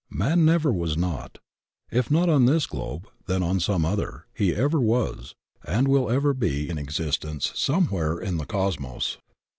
Man 0.09 0.45
never 0.45 0.73
was 0.73 0.97
not. 0.97 1.37
If 1.91 2.09
not 2.09 2.27
on 2.27 2.45
this 2.45 2.65
globe, 2.65 3.07
then 3.27 3.43
on 3.43 3.59
some 3.59 3.85
other, 3.85 4.25
he 4.33 4.51
ever 4.51 4.79
was, 4.81 5.35
and 5.63 5.87
will 5.87 6.09
ever 6.09 6.33
be 6.33 6.71
in 6.71 6.79
existence 6.79 7.51
somewhere 7.53 8.17
in 8.19 8.37
the 8.37 8.47
Cosmos. 8.47 9.19